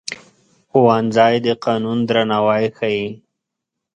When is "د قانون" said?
1.45-1.99